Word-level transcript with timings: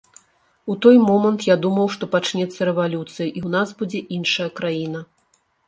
У 0.73 0.75
той 0.85 0.95
момант 1.09 1.45
я 1.49 1.57
думаў, 1.65 1.87
што 1.97 2.09
пачнецца 2.17 2.59
рэвалюцыя 2.71 3.27
і 3.37 3.39
ў 3.45 3.49
нас 3.59 3.77
будзе 3.85 4.05
іншая 4.19 4.49
краіна. 4.61 4.99